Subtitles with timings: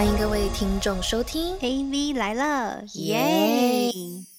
[0.00, 3.92] 欢迎各位听众收听 AV 来了，耶！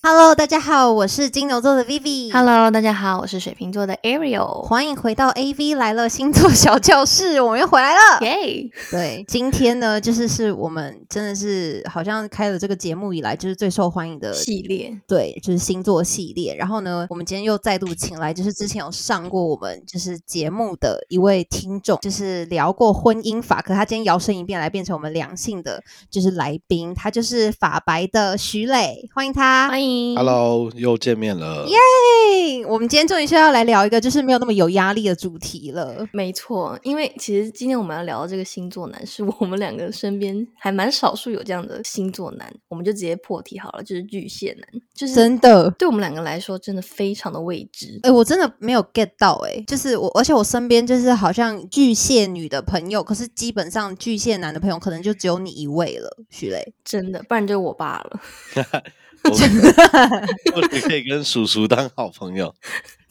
[0.03, 2.33] Hello，大家好，我是金牛座的 Vivi。
[2.33, 4.63] Hello，大家好，我是水瓶座的 Ariel。
[4.63, 8.19] 欢迎回到 AV 来了星座小教室， 我们又回来了。
[8.21, 8.67] 耶！
[8.89, 16.55] 对，今天呢，就是是我们真的是好像开了这个节目以来，就是最受欢迎的系列对，就是星座系列。
[16.55, 29.69] 然后呢，我们今天又再度请来，就是之前有上过我们就是节目的一位听众，就是聊过婚姻法，可他今天摇身一变来变成我们良性的就是来宾，他就是法白的徐磊，欢迎他。
[29.69, 31.65] 欢迎 Hello，又见面了。
[31.67, 36.07] 耶，我们今天终于是要来聊一个就是没有那么有压力的主题了。
[36.11, 47.99] 没错，因为其实今天我们要聊的这个星座男，是我们两个身边还蛮少数有这样的星座男，我们就直接破题好了，就是巨蟹男，就是真的，对我们两个来说，真的非常的未知。
[48.03, 56.73] 哎、我真的没有 get 到、哎，就是我，而且我身边就是好像巨蟹女的朋友，可是基本上巨蟹男的朋友可能就只有你一位了，徐磊。
[56.83, 58.19] 真的，不然就是我爸了。
[59.23, 59.29] 我
[60.55, 62.53] 或许可以跟叔叔当好朋友。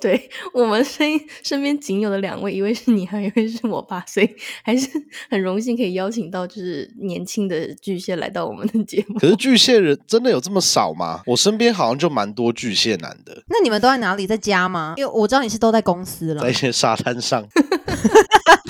[0.01, 1.07] 对我们身
[1.43, 4.29] 身边仅有的两位，一位是你，还有一位是我爸，所以
[4.65, 4.89] 还是
[5.29, 9.19] 很荣幸可以邀请到就是年轻的巨蟹来到我们的节目。
[9.19, 11.21] 可是巨蟹人真的有这么少吗？
[11.27, 14.27] 我身边好像就蛮多巨蟹男的，那你们都在哪里？
[14.27, 14.95] 在家吗？
[14.97, 17.47] 因为我知道你是都在公司了在一，些沙滩上。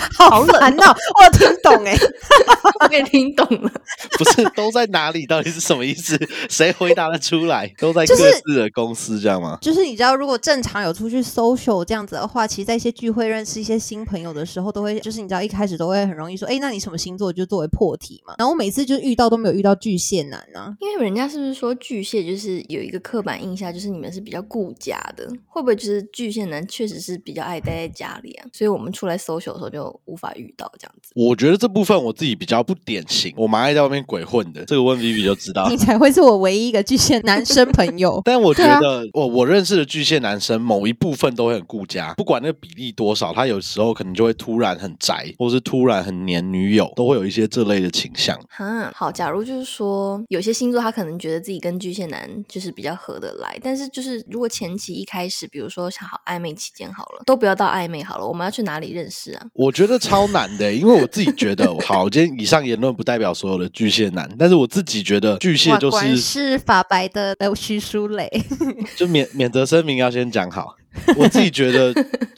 [0.18, 1.94] 好难哦，我听懂哎、
[2.80, 3.70] 我给听懂了，
[4.18, 5.26] 不是都在哪里？
[5.26, 6.18] 到底是什么意思？
[6.48, 7.66] 谁回答得出来？
[7.78, 9.58] 都在各自的公司，这样吗？
[9.60, 17.32] 就是你知道，如果正常有出去 social 这样子的话，其实在一些聚会认识一些新朋友的时候，都会就是你知道一开始都会很容易说，哎，那你什么星座？
[17.32, 18.34] 就作为破题嘛。
[18.38, 28.46] 然后我每次就遇到都没有遇到巨蟹男啊，因为人家是不是说巨蟹就是有一个刻板印象，就是你们是比较顾家的，会不会就是巨蟹男确实是比较爱待在家里啊？
[28.52, 31.12] 所以我们出来 social 的时候就无法遇到这样子。
[31.14, 34.64] 我觉得这部分我自己比较不典型，我蛮爱在外面鬼混的。
[34.64, 35.68] 这个问 Vivi 就知道。
[35.70, 38.20] 你才会是我唯一一个巨蟹男生朋友。
[38.24, 48.38] 但我觉得，我我认识的巨蟹男生，某一部分都会很顾家，不管那个比例多少，他有时候可能就会突然很宅，或是突然很黏女友，都会有一些这类的倾向。
[48.48, 59.46] 哈，好，假如就是说有些星座他可能觉得自己跟巨蟹男就是比较合得来，但是就是如果前期一开始，比如说想好暧昧期间好了，都不要到暧昧好了，我们要去哪里认识啊？
[59.54, 68.28] 我觉得超难的，因为我自己觉得， 好，今天以上言论不代表所有的巨蟹男，但是我自己觉得巨蟹就是是法白的的徐书磊，
[68.94, 70.76] 就免免责声明要先讲好。
[71.16, 71.94] 我自己觉得，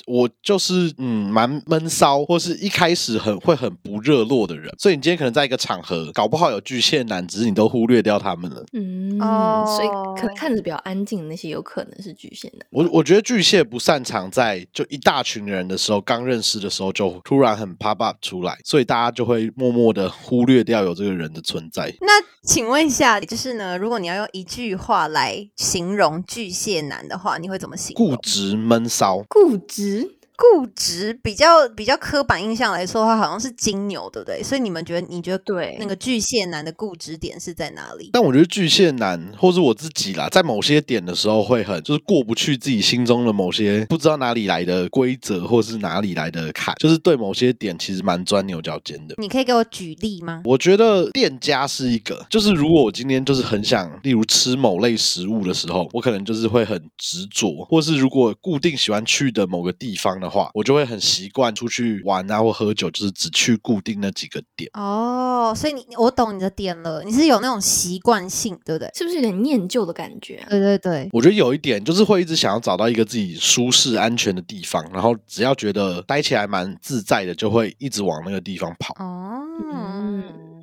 [0.06, 8.64] 我就是嗯蛮闷骚，或是一开始很会很不热络的人，所以你今天可能在一个场合，搞不好有巨蟹男，只是你都忽略掉他们了。
[8.72, 9.88] 嗯，哦所以
[10.20, 12.66] 可能看着比较安静的那些，有可能是巨蟹男。
[12.70, 21.92] 我我觉得巨蟹不擅长在就一大群人的时候，刚认识的时候就突然很 pop up 出来，所以大家就会默默的忽略掉有这个人的存在。
[22.00, 22.12] 那
[22.46, 28.08] 请问一下，就是呢，如果你要用一句话来形容巨蟹男的话，你会怎么形容？
[28.08, 34.42] 固执闷骚，固执，固执比较比较刻板印象来说的话，好像是金牛，对不对？
[34.42, 38.10] 所以你们觉得，你觉得对那个巨蟹男的固执点是在哪里？
[38.12, 49.14] 但我觉得巨蟹男或是我自己啦，在某些点的时候会很就是过不去自己心中的某些不知道哪里来的规则，或是哪里来的坎，就是对某些点其实蛮钻牛角尖的。
[49.18, 50.42] 你可以给我举例吗？
[50.44, 64.70] 我觉得店家是一个，就是如果我今天就是很想，例如吃某类食物的时候，我可能就是会很执着，或是如果固定喜欢去的某个地方的话，我就会很习惯出去玩啊或喝酒，就是只去固定那几个点。
[64.74, 68.88] 哦，所以你我懂你的点了，你是有那种习惯性，对不对？
[68.94, 70.46] 是不是有点念旧的感觉啊？
[70.48, 78.94] 对对对，我觉得有一点就是会一直想要找到一个自己舒适安全的地方，然后只要觉得待起来蛮自在的，就会一直往那个地方跑。
[79.02, 80.22] 哦，嗯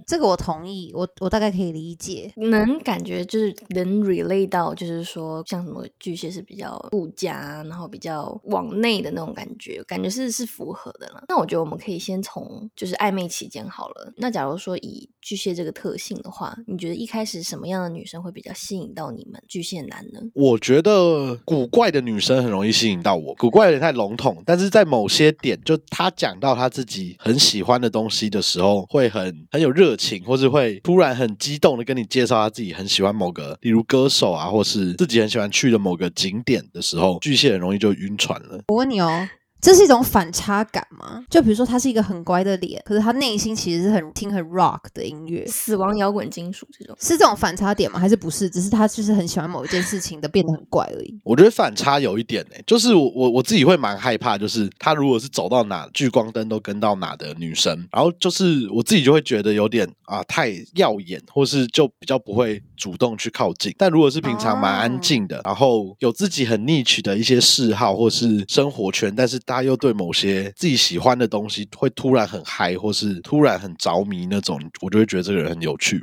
[0.09, 2.33] 这个我同意，我我大概可以理解。
[2.35, 11.23] 能感觉就是能 relate 到，就是说像什么巨蟹是比较顾家，然后比较往内的那种感觉，感觉是是符合的啦。
[11.27, 14.11] 那我觉得我们可以先从就是暧昧期间好了。
[14.17, 20.19] 那假如说以巨蟹这个特性的话，你觉得一开始什么样的女生会比较吸引到你们巨蟹男呢？
[20.33, 38.63] 我觉得古怪的女生很容易吸引到我，古怪有点太笼统，但是在某些点，就她讲到她自己很喜欢的东西的时候，会很很有热情，或是会突然很激动的跟你介绍他自己很喜欢某个，例如歌手啊，或是自己很喜欢去的某个景点的时候，巨蟹很容易就晕船了。
[38.69, 39.27] 我问你哦，
[39.61, 41.23] 这是一种反差感吗？
[41.29, 46.95] 就比如说他是一个很乖的脸，可是他内心其实是很听很 rock 的音乐，死亡摇滚金属这种。
[46.99, 47.99] 是这种反差点吗？
[47.99, 48.49] 还是不是？
[48.49, 51.19] 只是他就是很喜欢某一件事情的变得很怪而已。
[51.23, 63.73] 我觉得反差有一点呢、就是我我我自己会蛮害怕，就是他如果是走到哪聚光灯都跟到哪的女生，然后就是我自己就会觉得有点啊太耀眼，或是就比较不会主动去靠近。
[63.77, 75.99] 但如果是平常蛮安静的，然后有自己很 niche 的一些嗜好或是生活圈，但是大家又对某些自己喜欢的东西会突然很嗨，或是突然很着迷那种，我就会觉得这个人很有趣。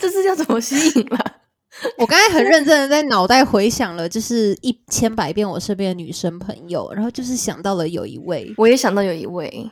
[0.00, 1.16] 这是要怎么吸引吧？
[1.96, 9.70] 我刚才很认真的在脑袋回想了，就是一千百遍我身边的女生朋友，然后就是想到了有一位，我也想到有一位，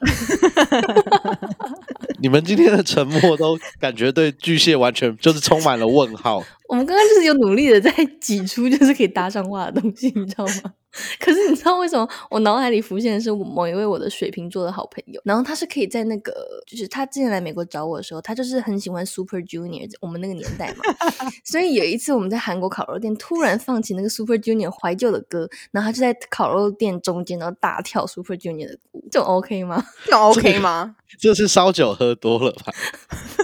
[2.22, 6.40] 你们今天的沉默都感觉对巨蟹完全就是充满了问号。
[6.70, 10.74] 我们刚刚就是有努力的在挤出就是可以搭上话的东西，你知道吗？
[11.20, 16.32] 可是你知道为什么我脑海里浮现的是某一位我的水瓶座的好朋友，然后他是可以在那个，
[16.66, 20.84] 就是他之前来美国找我的时候，他就是很喜欢 Super Junior，我们那个年代嘛，
[21.44, 29.84] 所以有一次我们在韩国烤肉店突然放起那个 Super Junior 怀旧的歌，然后他就在烤肉店中间然后大跳 Super Junior 的舞，这种 OK 吗？
[30.10, 30.96] 那 OK 吗？
[31.18, 32.72] 这是烧酒喝多了吧？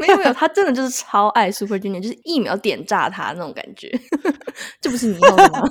[0.01, 3.91] 没有没有，他真的就是超爱 Super Junior，就是一秒点炸他那种感觉，
[4.81, 5.63] 这不是你要的吗？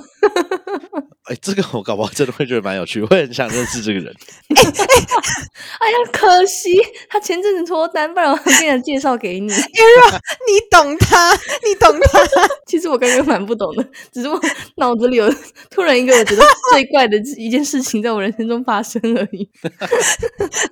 [1.24, 4.14] 哎，这个我搞不好真的会觉得蛮有趣，我会很想认识这个人。
[4.54, 6.70] 哎呀，可惜
[7.08, 9.46] 他前阵子脱单，不然我跟人介绍给你。
[9.52, 12.20] 你懂他，你懂他。
[12.66, 14.40] 其实我刚刚蛮不懂的，只是我
[14.76, 15.32] 脑子里有
[15.70, 19.48] 突然一个我觉得最怪的一件事情在我人生中发生而已。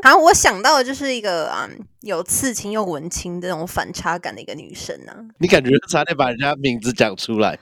[0.02, 7.56] 然后我想到的就是一个啊、嗯有刺青又文青的那种反差感的一个女生呢、你感觉差点把人家名字讲出来。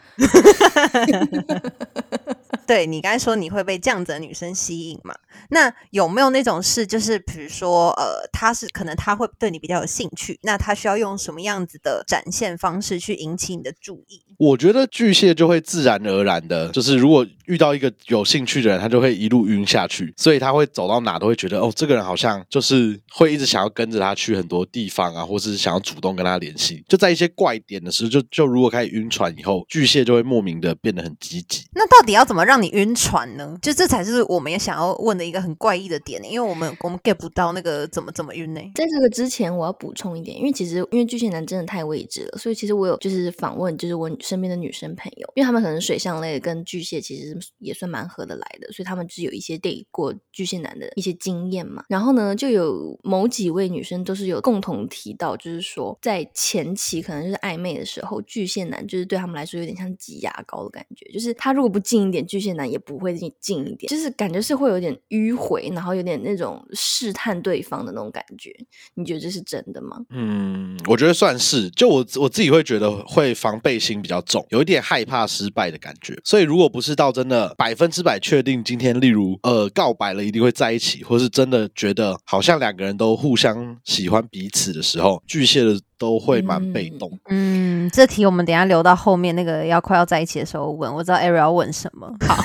[2.70, 5.12] 对你刚才说你会被这样子的女生吸引嘛？
[5.48, 14.22] 那有没有那种事，就是比如说，呃，他是可能他会对你比较有兴趣，那他需要用什么样子的展现方式去引起你的注意？
[14.38, 26.84] 我觉得巨蟹就会自然而然的，就是如果遇到一个有兴趣的人，他就会一路晕下去，所以他会走到哪都会觉得，哦，这个人好像就是会一直想要跟着他去很多地方啊，或是想要主动跟他联系。
[26.88, 31.64] 就在一些怪点的时候，就就如果开始晕船以后，巨蟹就会莫名的变得很积极。
[31.74, 33.56] 那到底要怎么让你晕船呢？
[33.62, 38.60] 就这才是我们也想要问的一个很怪异的点，因为我们我们 get 不到那个怎么怎么晕呢？
[38.74, 51.84] 在这个之前，我要补充一点，因为其实因为巨蟹男真的太未知了，所以其实我有就是访问，就是我身边的女生朋友，因为他们可能水象类跟巨蟹其实也算蛮合得来的，所以他们就是有一些 date 过巨蟹男的一些经验嘛。
[51.88, 68.54] 然后呢，就有某几位女生都是有共同提到，就是说在前期可能就是暧昧的时候，巨蟹男就是对他们来说有点像挤牙膏的感觉，就是他如果不近一点，巨蟹男也不会近一点，就是感觉是会有点迂回，然后有点那种试探对方的那种感觉。
[68.94, 69.96] 你觉得这是真的吗？
[70.10, 71.70] 嗯，我觉得算是。
[71.70, 76.18] 就我我自己会觉得会防备心比较重，有一点害怕失败的感觉。
[76.24, 87.12] 所以如果不是到真的百分之百确定今天，例如呃告白了一定会在一起，或是真的觉得好像两个人都互相喜欢彼此的时候，巨蟹的都会蛮被动。
[87.28, 90.92] 嗯，这题我们等一下留到后面那个要快要在一起的时候问。
[90.92, 92.10] 我知道 Ariel 要问什么。
[92.26, 92.36] 好，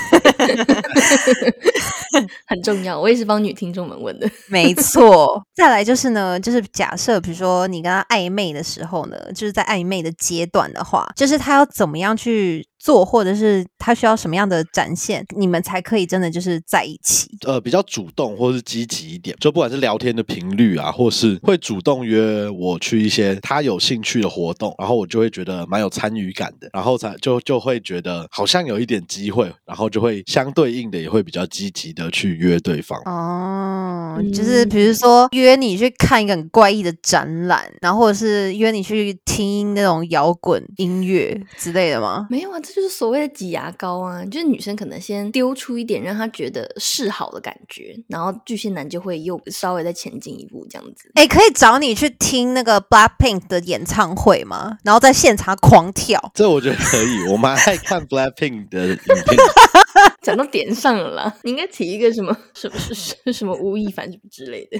[2.47, 4.29] 很重要，我也是帮女听众们问的。
[4.49, 5.41] 没错。
[5.55, 17.27] 再来就是呢，就是假设比如说你跟他暧昧的时候呢，就是在暧昧的阶段的话，就是他要怎么样去做，或者是他需要什么样的展现，你们才可以真的就是在一起。
[17.47, 33.01] 呃，比较主动或是积极一点，就不管是聊天的频率啊，或是会主动约我去一些他有兴趣的活动，然后我就会觉得蛮有参与感的，然后才就就会觉得好像有一点机会，然后就会相对应的也会比较积极的去约对方。
[33.05, 42.27] 哦，就是比如说约你去看一个很怪异的展览，然后或者是约你去听那种摇滚音乐之类的吗？
[42.29, 51.09] 没有啊，这就是所谓的挤牙膏啊，就是女生可能先丢出一点让她觉得示好的感觉，然后巨蟹男就会又稍微再前进一步这样子。
[51.13, 54.77] 哎，可以找你去听那个 Blackpink 的演唱会吗？
[54.83, 56.19] 然后在现场狂跳。
[56.33, 59.37] 这我觉得可以，我蛮爱看 Blackpink 的影片。
[60.21, 64.77] 讲到点上了啦，你应该提一个什么什么是什么吴亦凡什么之类的。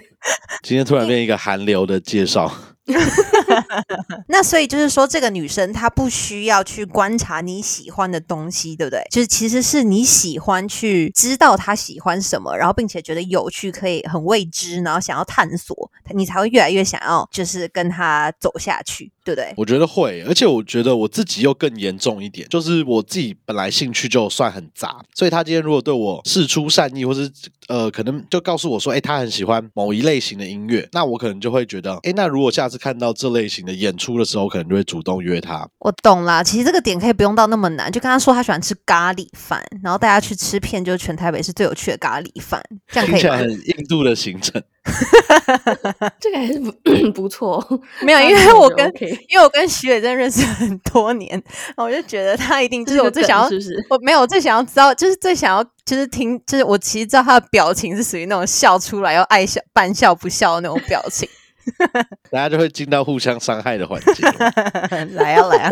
[0.63, 2.74] 今天突然变一个韩流的介绍。
[4.27, 9.01] 那所以就是说，这个女生她不需要去观察你喜欢的东西，对不对？
[9.09, 19.53] 就是其实是你喜欢去知道她喜欢什么，然后并且觉得有趣，可以很未知，然后想要探索，你才会越来越想要就是跟她走下去，对不对？
[19.57, 27.31] 我觉得会，而且我觉得我自己又更严重一点，就是我自己本来兴趣就算很杂，所以她今天如果对我事出善意，或是
[27.67, 35.67] 呃，可能就告诉我说，哎，他很喜欢某一类型的音乐，那我可能就会觉得，哎，那如果下次看到这类型的演出的时候，可能就会主动约他。
[35.79, 43.37] 我懂啦，其实这个点可以不用到那么难，就跟他说他喜欢吃咖喱饭，然后带他去吃片就是全台北是最有趣的咖喱饭，这样可以吗？
[43.37, 44.61] 很印度的行程。
[46.19, 46.71] 这个还是不
[47.11, 47.63] 不错，
[48.01, 48.85] 没有，因为我跟
[49.29, 51.41] 因为我跟徐伟真认识很多年，
[51.75, 53.83] 我就觉得他一定就是我最想要，是不是？
[53.89, 61.27] 我没有，我最想要知道，就是最想要，就是听，就是我其实知道他的表情是属于那种笑出来又爱笑半笑不笑的那种表情，
[62.31, 64.23] 大家就会进到互相伤害的环节。
[65.15, 65.69] 来啊 来啊！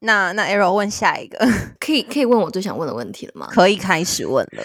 [0.00, 1.38] 那那 Arrow 问下一个，
[1.80, 3.48] 可以可以问我最想问的问题了吗？
[3.50, 4.64] 可以开始问了。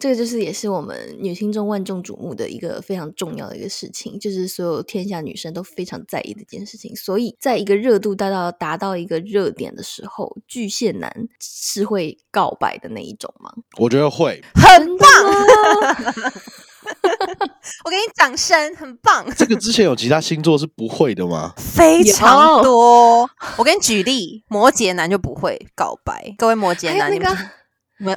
[0.00, 6.96] 这个就是也是我们女性中万众瞩目的一个非常重要的一个事情，就是所有天下女生都非常在意的一件事情。
[6.96, 13.52] 所以，在一个热度达到达到一个热点的时候，巨蟹男是会告白的那一种吗？
[13.76, 15.06] 我觉得会，很棒。
[17.84, 19.26] 我给你掌声，很棒。
[19.36, 21.52] 这个之前有其他星座是不会的吗？
[21.58, 23.28] 非常多。
[23.56, 26.34] 我给你举例，摩羯男就不会告白。
[26.38, 27.36] 各位摩羯男，你们。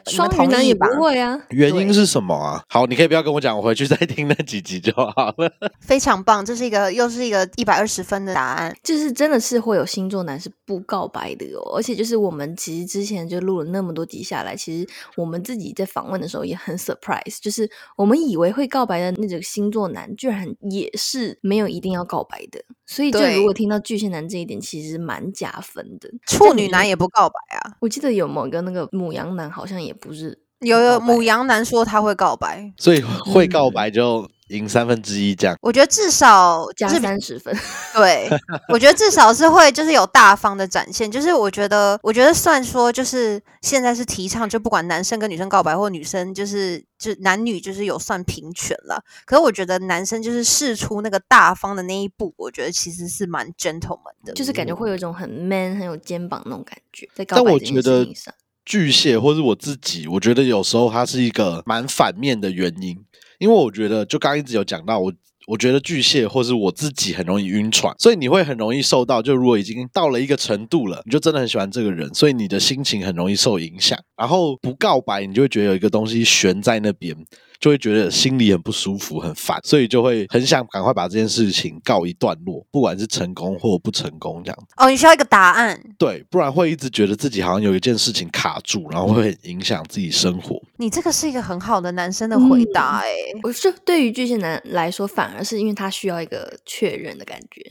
[0.06, 2.64] 双鱼男也不会啊，原因是什么啊？
[2.70, 5.52] 好，你可以不要跟我讲，我回去再听那几集就好了。
[5.82, 11.76] 非常棒，这是一个又是一个一百二十分的答案，就是真的是会有星座男是不告白的哦。
[11.76, 22.64] 而且就是我们其实之前就录了那么多集下来，其实我们自己在访问的时候也很 surprise，就是我们以为会告白的那个星座男，居然也是没有一定要告白的。
[22.86, 26.10] 所以就如果听到巨蟹男这一点，其实蛮加分的。
[26.26, 27.76] 处女男也不告白啊？
[27.82, 29.74] 我记得有某个那个母羊男好像。
[29.84, 35.58] 也不是有有母羊男说他会告白，所以会告白就赢三分之一这样。
[35.62, 37.56] 我觉得至少加三十分。
[37.94, 38.30] 对，
[38.70, 41.12] 我觉得至少是会就是有大方的展现。
[41.12, 49.04] 就是我觉得，我觉得算说就是现在是提倡，就不管男生跟女生告白，或女生就是就男女就是有算平权了。
[49.26, 57.10] 可是我觉得男生就是试出那个大方的那一步，我觉得其实是蛮 gentleman 的，就是感觉会有一种很 man 很有肩膀那种感觉。
[57.14, 58.34] 在告白这件事情上。
[58.66, 62.98] 巨蟹或是我自己，我觉得有时候它是一个蛮反面的原因，
[63.44, 65.12] 因为我觉得就刚刚一直有讲到，我
[65.48, 77.14] 我觉得巨蟹或是我自己很容易晕船，所以你会很容易受到，就如果已经到了一个程度了，你就真的很喜欢这个人，所以你的心情很容易受影响，然后不告白，你就会觉得有一个东西悬在那边。
[77.64, 84.68] 就会觉得心里很不舒服、很烦，所以就会很想赶快把这件事情告一段落，不管是成功或不成功这样。
[84.76, 90.62] 哦，你需要一个答案，对，不然会一直觉得自己好像有一件事情卡住，然后会很影响自己生活。
[90.76, 93.10] 你这个是一个很好的男生的回答，哎，
[93.44, 97.62] 我是对于巨蟹男来说，反而是因为他需要一个确认的感觉，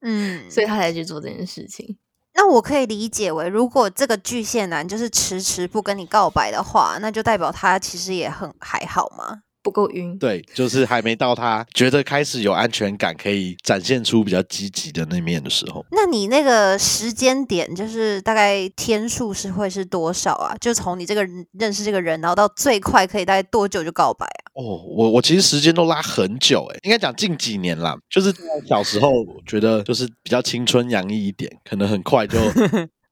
[0.00, 1.96] 嗯， 所以他才去做这件事情。
[2.36, 9.40] 那我可以理解为，如果这个巨蟹男就是迟迟不跟你告白的话，那就代表他其实也很还好吗？
[9.66, 15.84] 不够晕，对，就是还没到他觉得开始有安全感，可以展现出比较积极的那面的时候。
[15.90, 20.54] 那你那个时间点，就是大概天数是会是多少啊？
[20.60, 21.26] 就从你这个
[21.58, 24.54] 认识这个人，然后到最快可以大概多久就告白啊？
[24.54, 24.62] 哦，
[24.96, 28.32] 我我其实时间都拉很久，哎，应该讲近几年啦，就是
[28.68, 29.10] 小时候
[29.44, 32.38] 觉得就是比较青春洋溢一点，可能很快就。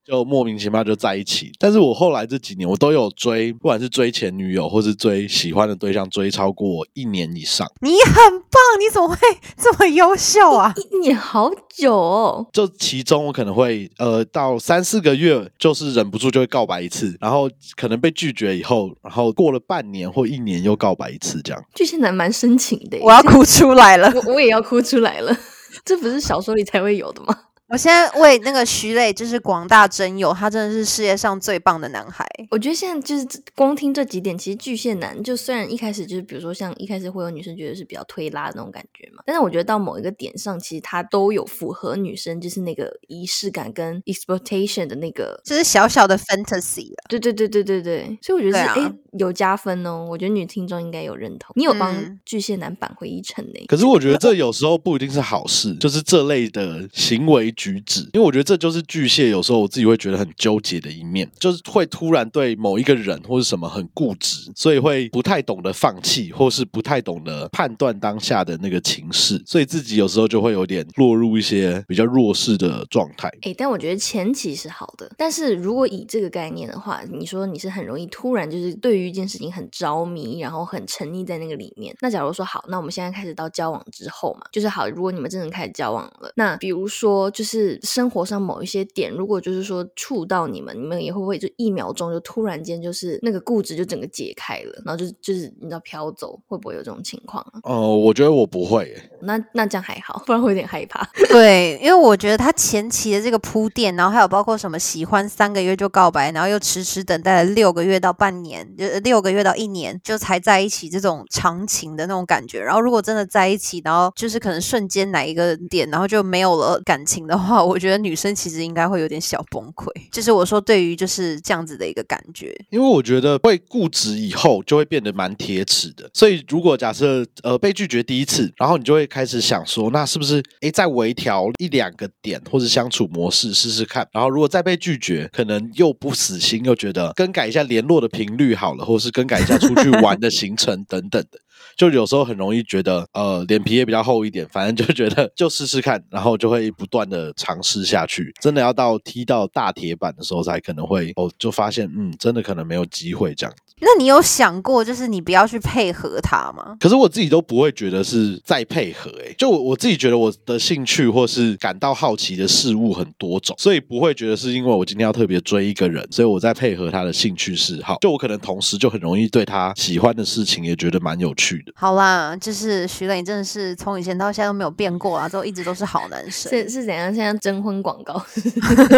[0.05, 7.67] 就莫名其妙就在一起，但是我后来这几年我都有追，不管是追前女友或是追喜欢的对象，追超过一年以上。
[7.81, 9.17] 你很棒，你怎么会
[9.57, 10.71] 这么优秀啊？
[10.91, 12.45] 一年好久哦。
[12.53, 21.63] 就其中我可能会呃到三四个月，就是忍不住就会告白一次，然后可能被拒绝以后，然后过了半年或一年又告白一次，这样。
[21.73, 25.35] 巨蟹男蛮深情的，我要哭出来了，我我也要哭出来了，
[25.83, 27.35] 这不是小说里才会有的吗？
[27.67, 32.24] 我现在为那个徐磊，就是广大真友，他真的是世界上最棒的男孩。
[32.49, 46.97] 我觉得现在就是光听这几点，其实巨蟹男就虽然一开始就是比如说像一开始会有女生觉得是比较推拉的那种感觉嘛，但是我觉得到某一个点上，其实他都有符合女生就是那个仪式感跟 expectation 的那个，就是小小的 fantasy 了。
[47.09, 50.05] 对对对对对对，所以我觉得是哎有加分哦。
[50.09, 53.65] 我觉得女听众应该有认同，你有帮巨蟹男扳回一城呢。
[53.67, 57.45] 可是 我觉得这有时候不一定是好事，就是这类的行为。
[57.55, 73.29] 举止，因为我觉得这就是巨蟹，有时候我自己会觉得很纠结的一面，就是会突然对某一个人或是什么很固执，所以会不太懂得放弃，或是不太懂得判断当下的那个情势，所以自己有时候就会有点落入一些比较弱势的状态。
[73.41, 81.95] 哎，但我觉得前期是好的，但是如果以这个概念的话，你说你是很容易突然就是对于一件事情很着迷，然后很沉溺在那个里面。
[82.01, 97.59] 那假如说好，那我们现在开始到交往之后嘛，就是好，如果你们真的开始交往了，那比如说就是生活上某一些点，如果就是说触到你们，你们也会不会就一秒钟就突然间就是那个固执就整个解开了，然后就就是你知道飘走，会不会有这种情况啊？
[97.63, 99.11] 哦，我觉得我不会耶。
[99.21, 101.05] 那那这样还好，不然会有点害怕。
[101.29, 112.61] 对，因为我觉得他前期的这个铺垫，然后还有包括什么喜欢三个月就告白，然后又迟迟等待了六个月到半年，就六个月到一年就才在一起，这种长情的那种感觉。
[112.61, 119.89] 然后如果真的在一起，然后就是可能瞬间哪一个点，然后就没有了感情的话，我觉得女生其实应该会有点小崩溃。
[120.11, 141.39] 就是我说对于就是这样子的一个感觉，因为我觉得会固执以后就会变得蛮铁齿的，所以如果假设呃被拒绝第一次，然后你就会开始想说，那是不是诶再微调一两个点或者相处模式试试看，然后如果再被拒绝，可能又不死心，又觉得更改一下联络的频率好了，或是更改一下出去玩的行程等等的。
[141.77, 148.33] 就有时候很容易觉得，呃，脸皮也比较厚一点，反正就觉得就试试看，然后就会不断的尝试下去。
[148.41, 153.53] 真的要到踢到大铁板的时候，才可能会哦，就发现，嗯，真的可能没有机会这样。
[153.81, 156.77] 那你有想过，就是你不要去配合他吗？
[156.79, 167.97] 可是我自己都不会觉得是在配合，诶，就我我自己觉得我的兴趣或是感到好奇的事物很多种，所以不会觉得是因为我今天要特别追一个人，所以我在配合他的兴趣嗜好。
[167.99, 171.64] 就我可能同时就很容易对他喜欢的事情也觉得蛮有趣的。
[171.73, 176.51] 好啦，就是徐磊真的是从以前到现在都没有变过啊，都一直都是好男生。
[176.51, 177.13] 是是怎样？
[177.13, 178.23] 现在征婚广告？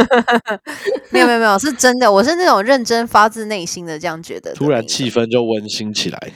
[1.11, 4.53] 没有没有没有，是真的，我是那种认真发自内心的这样觉得。
[4.53, 6.31] 突然气氛就温馨起来。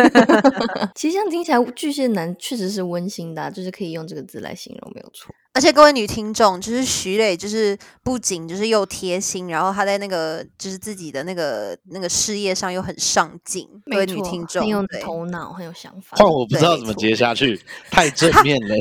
[0.94, 5.34] 其实这样听起来，巨蟹男确实是温馨的，就是可以用这个字来形容，没有错。
[5.52, 13.68] 而且各位女听众，就是徐磊，就是不仅就是又贴心，然后他在那个就是自己的那个那个事业上又很上进。
[13.90, 16.16] 各位女听众，很有头脑，很有想法。
[16.16, 18.76] 但我不知道怎么接下去， 太正面了。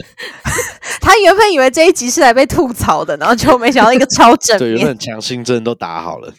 [1.01, 4.75] 他 原本以为这一集是来被吐槽的，然后就没想到一个超正面。
[4.75, 6.31] 对，原本强心针都打好了。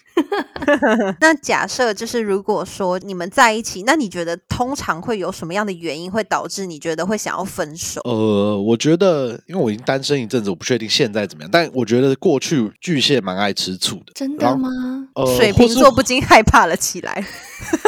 [1.20, 8.00] 那假设就是如果说你们在一起，那你觉得通常会有什么样的原因会导致你觉得会想要分手？
[8.04, 14.12] 呃，我觉得因为我已经单身一阵子，我不确定现在怎么样，但我觉得过去巨蟹蛮爱吃醋的。
[14.14, 14.68] 真的吗？
[15.14, 17.26] 呃，水瓶座不禁害怕了起来。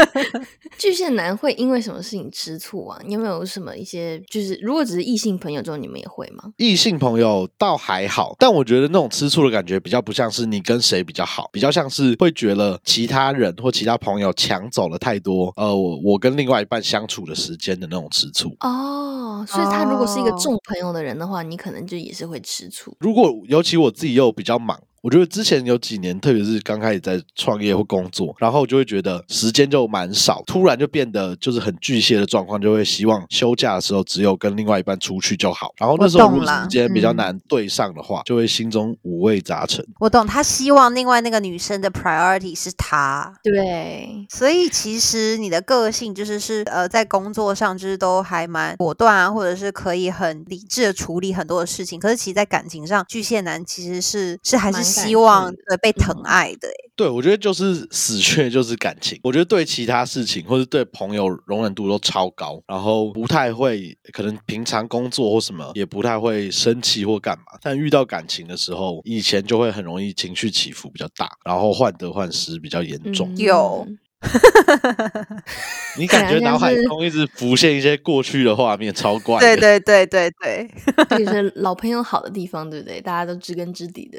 [0.79, 2.99] 巨蟹男会因为什么事情吃醋啊？
[3.07, 6.45] 你有没有什么一些就是如果只是异性朋友之后，你们也会吗？
[6.57, 18.57] 异性朋友倒还好，但我觉得那种吃醋的感觉比较不像是你跟谁比较好，比较像是会觉得其他人或其他朋友抢走了太多呃我我跟另外一半相处的时间的那种吃醋。
[18.61, 22.97] 哦，所以他如果是一个重朋友的人的话，你可能就也是会吃醋。
[23.01, 24.79] 如果尤其我自己又比较忙。
[25.03, 35.75] 我觉得之前有几年，特别是刚开始在创业或工作，然后就会觉得时间就蛮少，突然就变得就是很巨蟹的状况，就会希望休假的时候只有跟另外一半出去就好。
[35.77, 39.85] 然后那时候如果时间比较难对上的话，就会心中五味杂陈。
[39.99, 51.99] 我懂，他希望另外那个女生的 priority 是他，对，所以其实你的个性就是是呃，在工作上就是都还蛮果断啊，或者是可以很理智的处理很多的事情。
[51.99, 54.92] 可是其实，在感情上，巨蟹男其实是是还是。
[54.93, 59.19] 希望对被疼爱的，对我觉得就是死穴就是感情。
[59.23, 67.59] 我觉得对其他事情或者对朋友容忍度都超高，然后不太会，可能平常工作或什么也不太会生气或干嘛。
[67.63, 73.35] 但遇到感情的时候，以前就会很容易情绪起伏比较大，然后患得患失比较严重。
[73.37, 73.87] 有，
[75.99, 79.41] 你感觉脑海中一直浮现一些过去的画面，超怪。
[79.41, 80.71] 对对对对对，
[81.19, 83.01] 就 是老朋友好的地方，对不对？
[83.01, 84.19] 大家都知根知底的。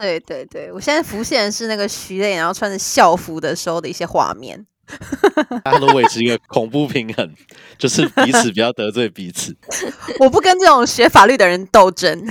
[0.00, 4.66] 对对对，我现在浮现的是那个徐磊，然后穿着校服的时候的一些画面。
[5.64, 7.34] 大家都维持一个恐怖平衡，
[7.78, 9.56] 就是彼此不要得罪彼此。
[10.20, 12.26] 我不跟这种学法律的人斗争。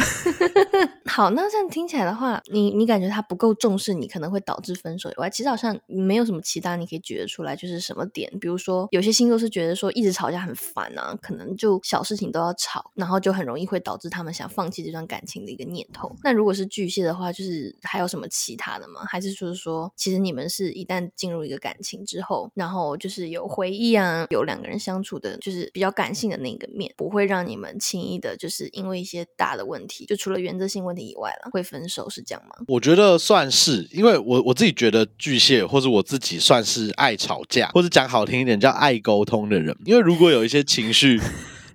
[1.05, 16.15] 好，那这样听起来的话，你你感觉他不够重视你，可能会导致分手以外，其实好像没有什么其他你可以举得出来，就是什么点，比如说有些星座是觉得说一直吵架很烦啊，可能就小事情都要吵，然后就很容易会导致他们想放弃这段感情的一个念头。
[16.23, 19.01] 那如果是巨蟹的话，就是还有什么其他的吗？
[19.07, 22.48] 还是说说，其实你们是一旦进入一个感情之后？
[22.53, 32.55] 然后就是有回忆啊，有两个人相处的，就是比较感性的那个面，不会让你们轻易的，就是因为一些大的问题，就除了原则性问题以外了，会分手是这样吗？
[32.67, 39.75] 我觉得算是，因为我我自己觉得巨蟹或者我自己算是爱吵架，或者讲好听一点叫爱沟通的人。
[39.85, 41.19] 因为如果有一些情绪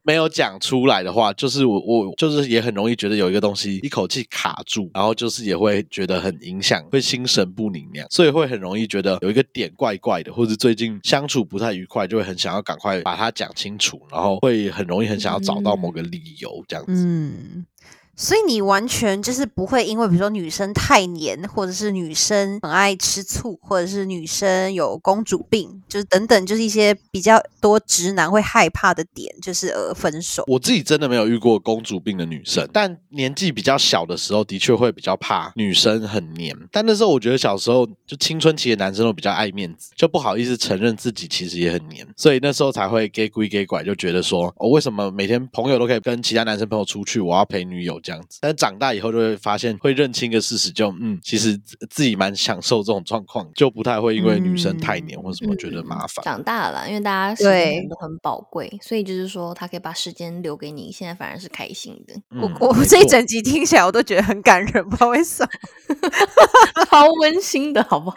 [0.06, 16.92] 没有讲出来的话，就是我我就是也很容易觉得有一个东西一口气卡住，然后就是也会觉得很影响，会心神不宁那样，所以会很容易觉得有一个点怪怪的，或者最近相处不太愉快，就会很想要赶快把它讲清楚，然后会很容易很想要找到某个理由这样子。
[16.92, 17.64] 嗯，
[18.16, 30.44] 所以你完全就是不会因为比如说女生太黏，或者是女生很爱吃醋，或者是女生有公主病，就是等等，就是一些比较多直男会害怕的点，就是而分手。
[30.46, 36.56] 我自己真的没有遇过公主病的女生，但年纪比较小的时候，的确会比较怕女生很黏。
[36.70, 48.38] 但那时候我觉得小时候就青春期的男生都比较爱面子，就不好意思承认自己其实也很黏，所以那时候才会给鬼给拐，就觉得说，哦，为什么每天朋友都可以跟其他男生朋友出去，我要陪女友这样子。
[48.40, 56.22] 但长大以后就会发现，会认清一个事实，就嗯，其实自自己蛮享受这种状况，就不太会因为女生太黏或者什么觉得麻烦。
[56.24, 65.50] 长大了，因为大家时对间都很宝贵，所以就是说他可以把时间留给你，现在反而是开心的，我嗯我这一整集听起来，我都觉得很感人，不知道为什么。
[66.90, 68.16] 超温馨的好不好？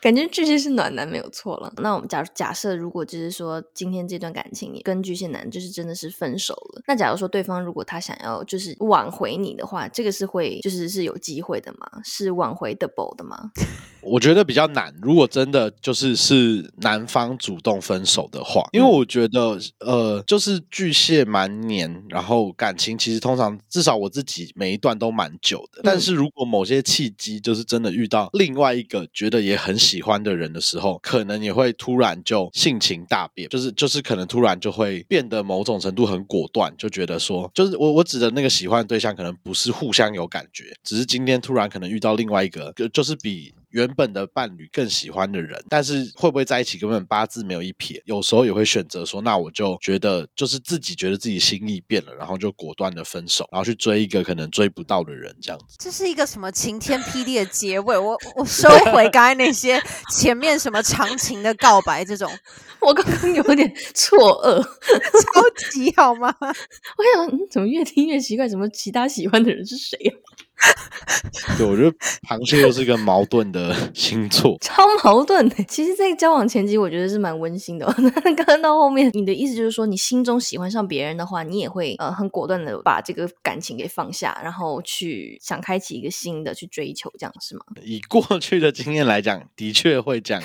[0.00, 1.72] 感觉巨蟹是暖男没有错了。
[1.78, 11.86] 那我们假假设，如果就是说今天这段感情你跟巨蟹男就是真的是分手了，那假如说对方如果他想要就是挽回你的话，这个是会就是是有机会的吗？
[12.02, 13.50] 是挽回 double 的吗？
[14.02, 14.94] 我觉得比较难。
[15.02, 25.82] 如果真的就是是男方主动分手的话，因为我觉得呃，就是巨蟹蛮黏，然后感情其实通常至少我自己每一段都蛮久的。
[25.84, 43.54] 但是如果某些契机就是真的遇到另外一个觉得也很喜欢的人的时候，可能也会突然就性情大变，就是就是可能突然就会变得某种程度很果断，就觉得说，就是我我指的那个喜欢的对象可能不是互相有感觉，只是今天突然可能遇到另外一个，就就是比。
[43.70, 55.76] 原本的伴侣更喜欢的人，但是会不会在一起根本八字没有一撇，有时候也会选择说，那我就觉得就是自己觉得自己心意变了，然后就果断的分手，然后去追一个可能追不到的人，这样子。
[55.78, 57.96] 这是一个什么晴天霹雳的结尾？
[57.96, 59.80] 我我收回刚才那些
[60.10, 62.30] 前面什么长情的告白这种，
[62.80, 66.34] 我刚刚有点错愕，超级好吗？
[66.40, 68.48] 我想嗯，怎么越听越奇怪？
[68.48, 70.14] 怎么其他喜欢的人是谁啊？
[71.56, 71.90] 对，我觉得
[72.28, 74.56] 螃蟹又是一个矛盾的星座。
[74.60, 75.56] 超矛盾的。
[75.64, 77.94] 其实，在交往前期，我觉得是蛮温馨的哦。
[77.98, 87.62] 那刚刚到后面，你的意思就是说，你心中喜欢上别人的话，你也会呃很果断的把这个感情给放下，然后去想开启一个新的去追求，这样是吗？
[87.82, 90.42] 以过去的经验来讲，的确会这样。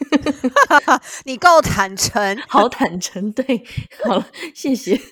[1.24, 3.62] 你够坦诚， 好坦诚，对，
[4.04, 4.98] 好了，谢谢。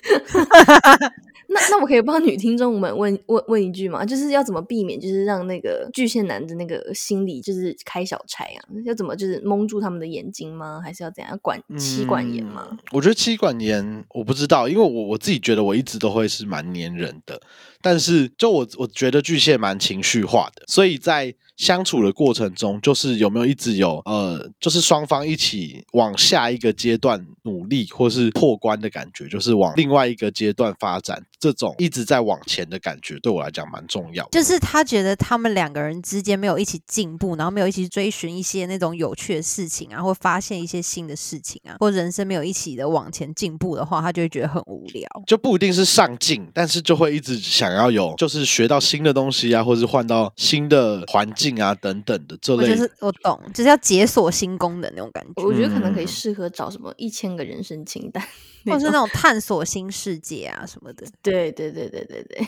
[1.51, 4.05] 那那我可以帮女听众们问问问一句吗？
[4.05, 8.61] 就是要怎么避免，就是让那个巨蟹男的那个心理就是开小差啊？
[8.85, 10.79] 要怎么就是蒙住他们的眼睛吗？
[10.83, 12.67] 还是要怎样管妻管严吗？
[12.69, 17.41] 嗯我觉得妻管严我不知道，因为我我自己觉得我一直都会是蛮黏人的，
[17.81, 34.27] 但是就我我觉得巨蟹蛮情绪化的，所以在相处的过程中，就是有没有一直有呃，就是双方一起往下一个阶段努力，或是破关的感觉，就是往另外一个阶段发展，这种一直在往前的感觉，对我来讲蛮重要。
[34.31, 45.07] 就是他觉得他们两个人之间没有一起进步，然后没有一起追寻一些那种有趣的事情啊，或发现一些新的事情啊，或人生没有一起的往前进步的话，他就会觉得很无聊。
[45.25, 58.23] 就不一定是上进，但是就会一直想要有，就是学到新的东西啊，或是换到新的环境啊等等的这类就是我懂，就是要解锁新功能那种感觉，我觉得可能可以嗯适合找什么一千个人生清单，
[58.65, 62.47] 或者是那种探索新世界啊什么的， 对对对对对对。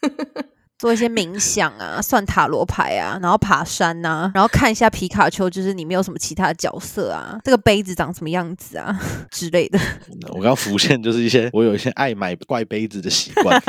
[0.78, 8.96] 做一些冥想啊，算塔罗牌啊，然后爬山呐、然后看一下皮卡丘，就是里面有什么其他的角色啊，这个杯子长什么样子啊
[9.28, 9.78] 之类的。
[10.28, 13.60] 我刚刚浮现就是一些我有一些爱买怪杯子的习惯。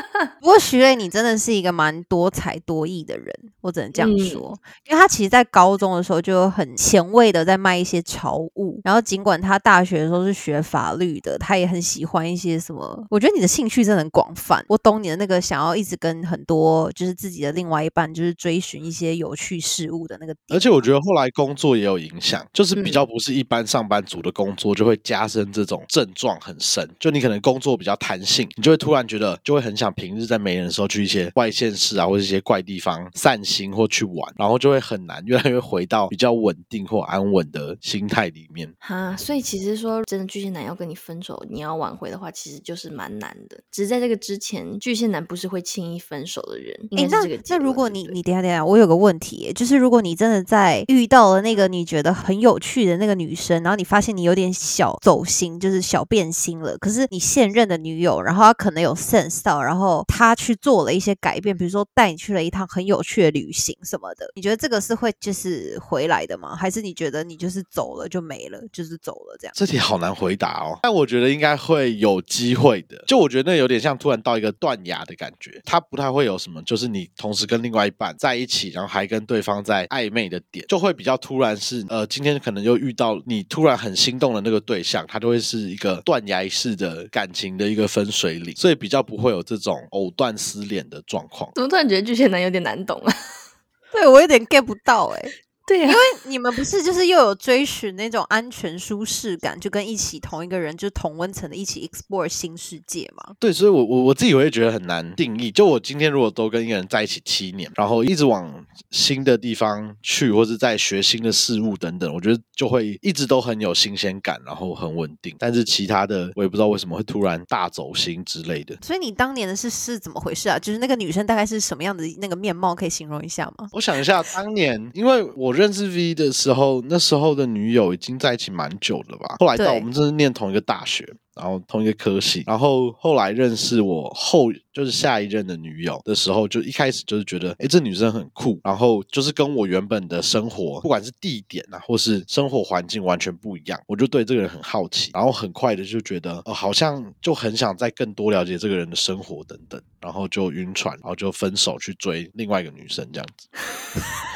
[0.40, 4.58] 不过徐瑞，你真的是一个蛮多才多艺的人，我只能这样嗯说。
[4.88, 13.04] 因为他其实，在高中的时候就很前卫的在卖一些潮物，然后尽管他大学的时候是学法律的，他也很喜欢一些什么。
[13.10, 20.34] 我觉得你的兴趣真的很广泛，我懂你的那个想要一直跟很多就是自己的另外一半，就是追寻一些有趣事物的那个。
[20.48, 26.88] 而且我觉得后来工作也有影响，就是比嗯较不是一般上班族的工作，就会加深这种症状很深。
[27.00, 38.70] 就你可能工作比较弹性，你就会突然觉得就会很想平平日在没人的时候去一些外县市啊，或者一些怪地方散心或去玩，然后就会很难越来越回到比较稳定或安稳的心态里面。
[38.78, 43.58] 哈，所以其实说真的，巨蟹男要跟你分手，你要挽回的话，其实就是蛮难的。
[43.70, 46.76] 只是在这个之前，巨蟹男不是会轻易分手的人。
[46.90, 47.56] 应该是那。
[47.56, 66.54] 那如果你你等下等下，我有个问题，就是如果你真的在遇到了那个你觉得很有趣的那个女生，然后你发现你有点小走心，就是小变心了，可是你现任的女友，然后她可能有 sense 到，然后然后他去做了一些改变，比如说带你去了一趟很有趣的旅行什么的，你觉得这个是会就是回来的吗？
[66.54, 69.52] 还是你觉得你就是走了就没了，就是走了这样？
[69.56, 73.02] 这题好难回答哦，但我觉得应该会有机会的。
[73.06, 91.50] 就我觉得那有点像突然到一个断崖的感觉，它不太会有什么，就是你同时跟另外一半在一起，然后还跟对方在暧昧的点，就会比较突然是呃，今天可能又遇到你突然很心动的那个对象，它就会是一个断崖式的感情的一个分水岭，所以比较不会有这种藕断丝连的状况。
[91.54, 93.14] 怎么突然觉得巨蟹男有点难懂啊？
[93.92, 95.22] 对我有点 get 不到哎、
[95.66, 103.34] 对呀、因为你们不是就是又有追寻那种安全舒适感，就跟一起同一个人，就是同温层的一起 explore 新世界嘛？
[103.38, 105.50] 对，所以我我我自己会觉得很难定义。
[105.50, 115.34] 就我今天如果都跟一个人在一起七年，然后一直往新的地方去，或是在学新的事物等等，我觉得就会一直都很有新鲜感，然后很稳定。
[115.38, 118.76] 但是其他的我也不知道为什么会突然大走心之类的。
[118.82, 120.58] 所以你当年的是是怎么回事啊？
[120.58, 123.68] 就是那个女生大概是什么样的那个面貌，可以形容一下吗？
[123.72, 129.36] 我想一下，当年因为我认识 V 的时候，那时候的女友已经在一起蛮久了吧。
[129.38, 153.48] 后来到我们这是念同一个大学，然后同一个科系，然后后来认识我后就是下一任的女友的时候，就一开始就是觉得，哎，这女生很酷，然后就是跟我原本的生活，不管是地点啊，或是生活环境完全不一样，我就对这个人很好奇，然后很快的就觉得，哦，好像就很想再更多了解这个人的生活等等，然后就晕船，然后就分手去追另外一个女生这样子。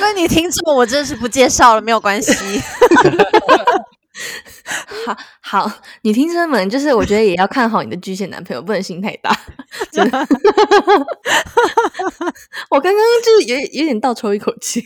[0.00, 2.32] 那你听错我真的是不介绍了，没有关系。
[5.04, 5.70] 好好，
[6.02, 9.36] 女听众们，就是我觉得也要看好你的巨蟹男朋友，不能心太大。
[9.90, 10.18] 真的，
[12.70, 14.82] 我刚刚就是有有点倒抽一口气，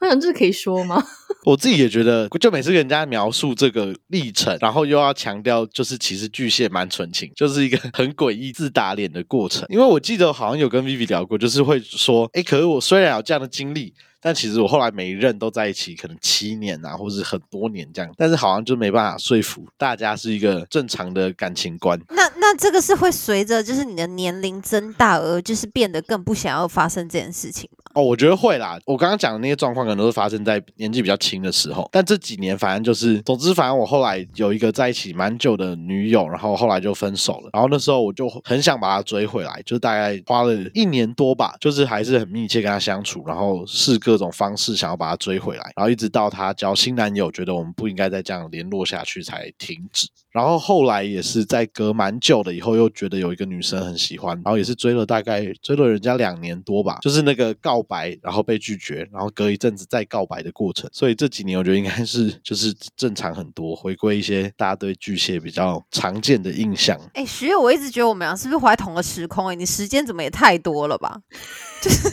[0.00, 1.04] 我想这可以说吗？
[1.44, 9.66] 我自己也觉得，就每次跟人家描述这个历程，然后又要强调，就是其实巨蟹蛮纯情，就是一个很诡异自打脸的过程。
[9.68, 13.92] 因为我记得好像有跟 Vivi 聊过，就是会说，哎，可是我虽然有这样的经历。
[14.20, 21.98] 但其实我后来每一任都在一起，可能七年啊，或是很多年这样，但是好像就没办法说服大家是一个正常的感情观。
[22.10, 27.87] 那那这个是会随着就是你的年龄增大而就是变得更不想要发生这件事情吗？
[27.98, 28.78] 哦，我觉得会啦。
[28.86, 31.88] 我刚刚讲的那些状况，可能都是发生在年纪比较轻的时候。
[31.90, 37.50] 但这几年，反正就是，总之，反正我后来有一个在一起蛮久的女友，然后后来就分手了。
[37.52, 45.72] 然后那时候我就很想把她追回来，就大概花了一年多吧，就是还是很密切跟她相处，然后试各种方式想要把她追回来。
[45.74, 50.06] 然后一直到她交新男友，觉得我们不应该再这样联络下去，才停止。
[50.30, 60.88] 然后后来也是在隔蛮久的以后，又觉得有一个女生很喜欢，然后也是追了大概追了人家两年多吧，就是那个告白，然后被拒绝，然后隔一阵子再告白的过程。
[60.92, 66.98] 所以这几年我觉得应该是就是正常很多，回归一些大家对巨蟹比较常见的印象。
[67.14, 69.48] 哎，徐友，我一直觉得我们俩是不是活在同个时空？
[69.48, 71.18] 哎，你时间怎么也太多了吧？
[71.80, 72.10] 就是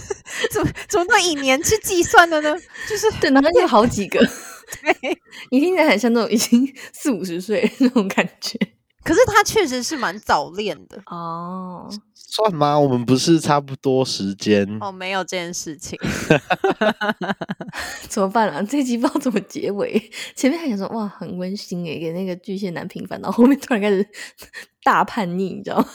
[0.51, 2.56] 怎么怎么都以年去计算的呢？
[2.89, 4.19] 就是对，然后有好几个，
[4.86, 5.21] 对，
[5.52, 8.58] 你听起来很像那种已经 四五十岁那种感觉。
[9.04, 11.00] 可是他确实是蛮早恋的。
[11.06, 12.80] 哦，算吗？
[12.80, 14.65] 我们不是差不多时间？
[14.82, 15.95] 哦，没有这件事情。
[18.10, 18.63] 怎么办啊？
[18.67, 20.12] 这集不知道怎么结尾。
[20.36, 24.08] 前面还想说哇很温馨诶，给那个巨蟹男平反，然后后面突然开始
[24.84, 25.88] 大叛逆，你知道吗？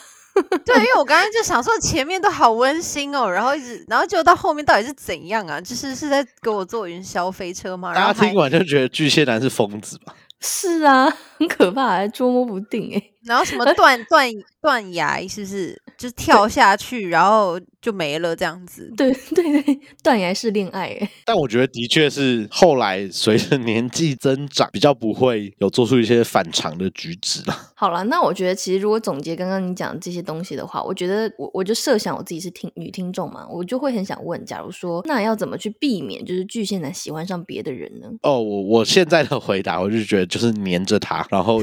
[0.64, 5.60] 对，因为我刚刚就想说前面都好温馨哦，然后一直，然后就到后面到底是怎样啊？
[5.60, 7.92] 就是是在给我坐云霄飞车吗？
[7.92, 10.14] 然后大家听完就觉得巨蟹男是疯子吧？
[10.40, 13.12] 是啊，很可怕，还捉摸不定诶。
[13.30, 14.28] 然后什么断断
[14.60, 18.92] 断崖，是不是就是跳下去，然后就没了这样子？
[18.96, 20.98] 对 对对，断崖式恋爱。
[21.24, 27.56] 但我觉得的确是后来随着年纪增长，比较不会有做出一些反常的举止了。
[27.76, 38.08] 好了，那我觉得其实如果总结刚刚你讲的这些东西的话，我觉得我我就设想我自己是听女听众嘛，我就会很想问，假如说那要怎么去避免就是巨蟹男喜欢上别的人呢？
[38.22, 41.62] 哦，我我现在的回答，我就觉得就是黏着他，然后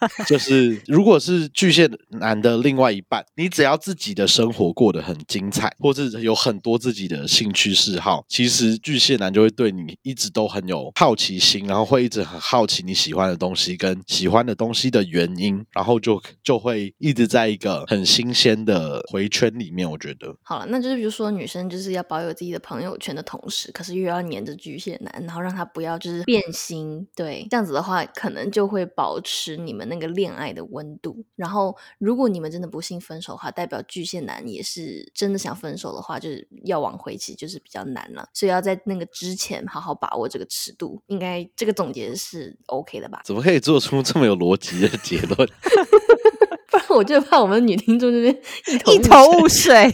[0.26, 19.88] 就是如果是巨蟹男的另外一半，你只要自己的生活过得很精彩，或是有很多自己的兴趣嗜好，其实巨蟹男就会对你一直都很有好奇心，然后会一直很好奇你喜欢的东西跟喜欢的东西的原因，然后就就会一直在一个很新鲜的回圈里面。
[19.90, 31.24] 我觉得好了，那就是比如说女生就是要保有自己的朋友圈的同时，可是又要黏着巨蟹男，然后让他不要就是变心，对，这样子的话，可能就会保持你们那个恋爱的温度。
[31.34, 38.28] 然后，如果你们真的不幸分手的话，代表巨蟹男也是真的想分手的话，就是要挽回，其实就是比较难了。
[38.32, 43.22] 所以要在那个之前好好把握这个尺度，应该这个总结是 OK 的吧？
[43.24, 45.48] 怎么可以做出这么有逻辑的结论？
[46.68, 49.84] 不然我就怕我们女听众这边一头雾水，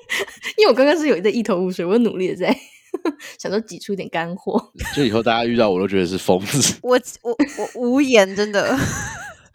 [0.56, 2.58] 因为我刚刚是有在一头雾水，我努力的在
[3.38, 4.72] 想说挤出一点干货。
[4.96, 6.78] 就以后大家遇到我都觉得是疯子。
[6.82, 7.36] 我我
[7.74, 8.76] 我无言，真的。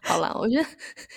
[0.08, 0.66] 好啦，我觉得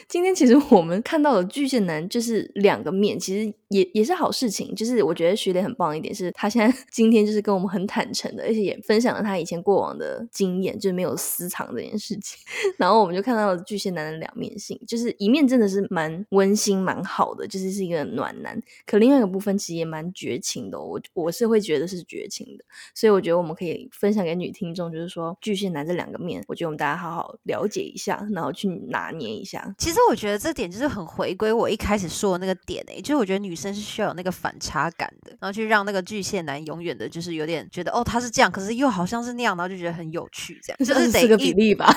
[0.08, 4.74] 今天其实我们看到的巨蟹男就是两个面，其实也也是好事情。
[4.74, 12.36] 就是我觉得徐磊很棒一点，是他现在 今天就是跟我们很坦诚的，而且也分享了他以前过往的经验，就是没有私藏这件事情。
[12.78, 18.60] 然后我们就看到了巨蟹男的两面性，就是一面真的是蛮温馨、蛮好的，就是是一个暖男。
[18.86, 22.64] 可另外一个部分其实也蛮绝情的，我我是会觉得是绝情的。
[22.92, 28.79] 所以我觉得我们可以分享给女听众，就是说巨蟹男这两个面，我觉得我们大家好好了解一下，然后去。
[28.88, 41.94] 拿捏一下，其实我觉得这点就是很回归我一开始说的那个点诶，就是我觉得女生是需要有那个反差感的，然后去让那个巨蟹男永远的就是有点觉得哦他是这样，可是又好像是那样，然后就觉得很有趣，这样就是四个比例吧。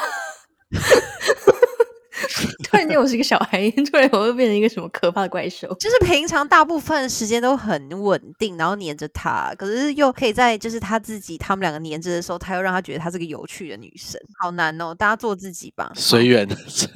[2.64, 5.68] 突然间我是一个小孩， 突然我又变成一个什么可怕的怪兽？
[5.80, 14.94] 就是平常大部分时间都很稳定，然后黏着他，可是又可以在就是他自己他们两个黏着的时候，他又让他觉得他是个有趣的女生，好难哦！
[14.94, 16.48] 大家做自己吧，随缘。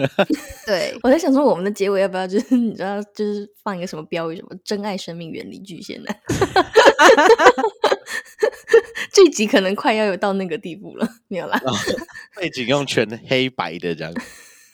[0.66, 6.20] 对，我在想说我们的结尾要不要就是你知道就是放一个什么标语，什么珍爱生命远离巨蟹男。
[9.12, 11.60] 这集可能快要有到那个地步了，没有啦。
[12.36, 14.14] 背景用全黑白的这样。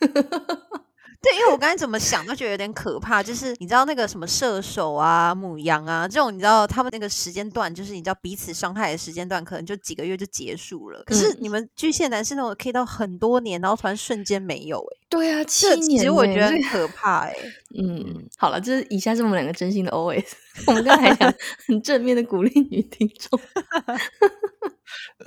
[1.23, 11.01] 对，因为我刚才怎么想都觉得有点可怕，就是你知道那个什么射手啊、母羊啊这种，你知道他们那个时间段，就是你知道彼此伤害的时间段，可能就几个月就结束了。
[11.05, 17.33] 可是你们巨蟹男是那种可以到很多年，然后突然瞬间没有，哎，对啊，七年，其实我觉得很可怕，哎，
[17.81, 20.25] 嗯，好了，这是以下是我们两个真心的 OS，
[20.67, 21.33] 我们刚才讲
[21.67, 23.39] 很正面的鼓励女听众，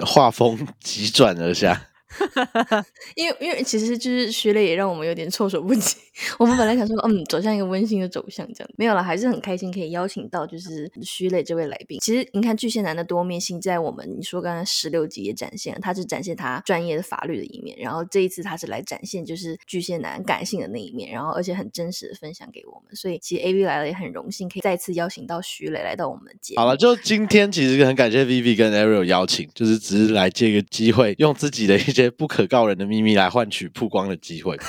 [0.05, 1.89] 画风急转而下。
[3.15, 5.97] 因为因为其实就是徐磊也让我们有点措手不及。
[6.39, 11.99] 我们本来想说，嗯，走向一个温馨的走向这样，没有了，还是很开心可以邀请到就是徐磊这位来宾。
[12.01, 22.97] 其实你看巨蟹男的多面性，在我们你说刚刚十六集也展现了，他是展现他专业的法律的一面，然后这一次他是来展现就是巨蟹男感性的那一面，然后而且很真实的分享给我们。
[22.97, 26.61] 所以其实 A V 来了也很荣幸可以再次邀请到徐磊来到我们的节目。
[26.63, 32.06] 好了，就今天其实很感谢 Vivi 跟 Ariel 邀请，就是只是来借个机会，用自己的一些。
[32.11, 34.57] 不可告人的秘密来换取曝光的机会。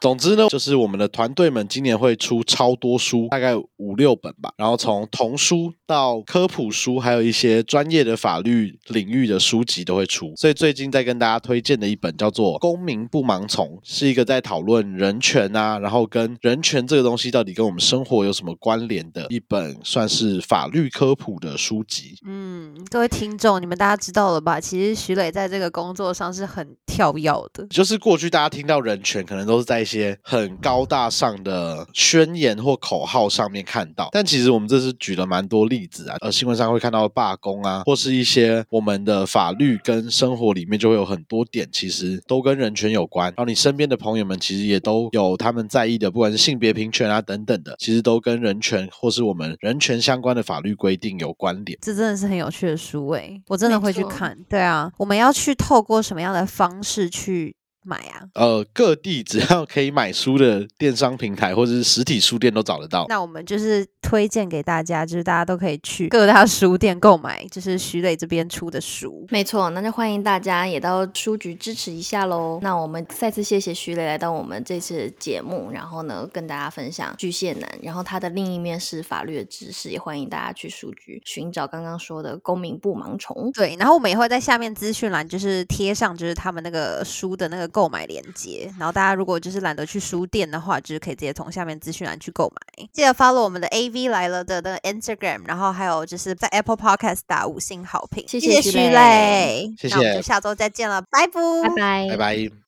[0.00, 4.52] 总之呢，就是我们的团队们今年会出超多书，大概五六本吧。
[4.56, 10.32] 然后从童书到科普书，还有一些专业的法律领域的书籍都会出。
[10.36, 22.16] 所以最近在跟大家推荐的一本叫做《公民不盲从》，是一个在讨论人权啊，然后跟人权这个东西到底跟我们生活有什么关联的一本，算是法律科普的书籍。
[22.26, 24.60] 嗯，各位听众，你们大家知道了吧？
[24.60, 43.26] 其实徐磊在这个工作上是很跳跃的，就是过去大家听到人权，可能都是在一些很高大上的宣言或口号上面看到，但其实我们这次举了蛮多例子啊，呃，新闻上会看到罢工啊，或是一些我们的法律跟生活里面就会有很多点，其实都跟人权有关。
[43.36, 51.78] 然后你身边的朋友们其实也都有他们在意的，不管是性别平权啊等等的，其实都跟人权或是我们人权相关的法律规定有关联。
[51.82, 54.34] 这真的是很有趣的书诶，我真的会去看。
[54.48, 57.56] 对啊，我们要去透过什么样的方式去？
[57.86, 58.22] 买啊！
[58.34, 63.06] 呃，各地只要可以买书的电商平台或者是实体书店都找得到。
[63.08, 69.24] 那我们就是推荐给大家，就是大家都可以去各大书店购买，就是徐磊这边出的书。
[69.30, 72.58] 没错，那就欢迎大家也到书局支持一下喽。
[72.60, 83.52] 那我们再次谢谢徐磊来到我们这次节目，然后呢跟大家分享巨蟹男，然后他的另一面是法律的知识，也欢迎大家去书局寻找刚刚说的公民不盲从。
[83.52, 87.75] 对，然后我们也会在下面资讯栏就是贴上就是他们那个书的那个。
[87.76, 92.88] 购买链接，然后大家如果就是懒得去书店的话，就是可以直接从下面资讯栏去购买。
[92.90, 98.26] 记得 follow 我们的 AV 来了的那个 Instagram，然后还有就是在 Apple Podcast 打五星好评。
[98.26, 102.65] 谢谢徐磊，谢谢，那我们就下周再见了，拜拜，拜拜，拜拜。